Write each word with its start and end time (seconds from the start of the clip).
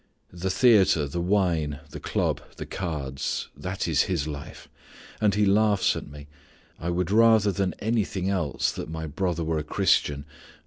The 0.33 0.49
theatre, 0.49 1.07
the 1.07 1.21
wine, 1.21 1.79
the 1.91 1.99
club, 1.99 2.41
the 2.57 2.65
cards 2.65 3.49
that 3.55 3.87
is 3.87 4.01
his 4.09 4.27
life. 4.27 4.67
And 5.21 5.35
he 5.35 5.45
laughs 5.45 5.95
at 5.95 6.07
me. 6.09 6.25
I 6.79 6.89
would 6.89 7.11
rather 7.11 7.51
than 7.51 7.75
anything 7.77 8.27
else 8.27 8.71
that 8.71 8.89
my 8.89 9.05
brother 9.05 9.43
were 9.43 9.59
a 9.59 9.63
Christian. 9.63 10.25